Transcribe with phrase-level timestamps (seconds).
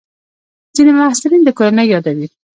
[0.75, 2.27] ځینې محصلین د کورنۍ یادوي.